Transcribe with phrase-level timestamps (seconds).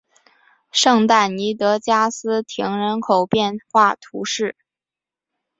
[0.71, 4.55] 圣但尼德加斯廷人口变化图示